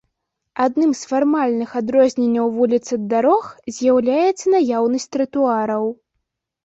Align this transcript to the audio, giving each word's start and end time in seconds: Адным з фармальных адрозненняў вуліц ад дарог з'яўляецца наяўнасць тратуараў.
Адным 0.63 0.93
з 0.99 1.09
фармальных 1.11 1.69
адрозненняў 1.81 2.47
вуліц 2.57 2.81
ад 2.97 3.03
дарог 3.13 3.43
з'яўляецца 3.75 4.45
наяўнасць 4.59 5.11
тратуараў. 5.17 5.83